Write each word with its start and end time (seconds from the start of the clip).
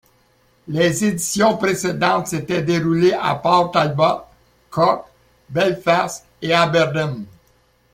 Les 0.67 1.05
éditions 1.05 1.57
précédentes 1.57 2.25
s'étaient 2.25 2.63
déroulées 2.63 3.13
à 3.13 3.35
Port 3.35 3.69
Talbot, 3.69 4.21
Cork, 4.71 5.05
Belfast 5.47 6.25
et 6.41 6.55
Aberdeen. 6.55 7.23